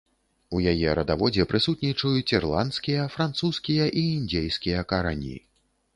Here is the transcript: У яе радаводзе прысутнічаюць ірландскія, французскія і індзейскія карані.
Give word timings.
У 0.59 0.61
яе 0.71 0.93
радаводзе 0.99 1.45
прысутнічаюць 1.51 2.33
ірландскія, 2.37 3.05
французскія 3.17 3.85
і 4.03 4.07
індзейскія 4.17 4.79
карані. 4.95 5.37